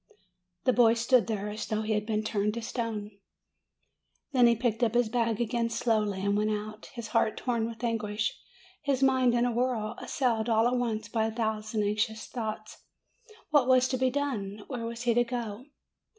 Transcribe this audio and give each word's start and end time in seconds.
The 0.63 0.73
boy 0.73 0.95
stood 0.95 1.27
there 1.27 1.47
as 1.49 1.67
though 1.67 1.83
he 1.83 1.93
had 1.93 2.07
been 2.07 2.23
turned 2.23 2.55
to 2.55 2.61
stone. 2.63 3.11
Then 4.31 4.47
he 4.47 4.55
picked 4.55 4.81
up 4.83 4.95
his 4.95 5.09
bag 5.09 5.39
again 5.39 5.69
slowly, 5.69 6.21
and 6.25 6.35
went 6.35 6.49
out, 6.49 6.87
his 6.95 7.09
heart 7.09 7.37
torn 7.37 7.67
with 7.67 7.83
anguish, 7.83 8.35
his 8.81 9.03
mind 9.03 9.35
in 9.35 9.45
a 9.45 9.51
whirl, 9.53 9.95
assailed 9.99 10.49
all 10.49 10.67
at 10.67 10.75
once 10.77 11.07
by 11.07 11.27
a 11.27 11.31
thousand 11.31 11.83
anxious 11.83 12.25
thoughts. 12.25 12.79
What 13.51 13.67
was 13.67 13.87
to 13.89 13.97
be 13.99 14.09
done? 14.09 14.63
Where 14.65 14.87
was 14.87 15.03
he 15.03 15.13
to 15.13 15.23
go? 15.23 15.65